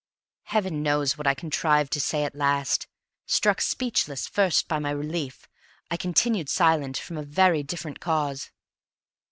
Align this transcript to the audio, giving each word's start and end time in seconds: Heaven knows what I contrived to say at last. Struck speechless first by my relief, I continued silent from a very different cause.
Heaven 0.45 0.81
knows 0.81 1.15
what 1.15 1.27
I 1.27 1.35
contrived 1.35 1.93
to 1.93 1.99
say 1.99 2.23
at 2.23 2.33
last. 2.33 2.87
Struck 3.27 3.61
speechless 3.61 4.27
first 4.27 4.67
by 4.67 4.79
my 4.79 4.89
relief, 4.89 5.47
I 5.91 5.95
continued 5.97 6.49
silent 6.49 6.97
from 6.97 7.17
a 7.17 7.23
very 7.23 7.61
different 7.61 7.99
cause. 7.99 8.49